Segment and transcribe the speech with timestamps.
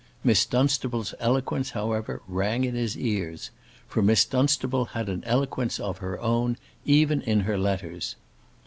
[0.23, 3.51] Miss Dunstable's eloquence, however, rang in his ears.
[3.87, 8.15] For Miss Dunstable had an eloquence of her own, even in her letters.